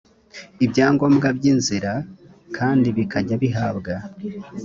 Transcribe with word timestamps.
ibyangombwa 0.65 1.27
by 1.37 1.45
inzira 1.51 1.91
kandi 2.57 2.87
bikajya 2.97 3.35
bihabwa 3.43 3.93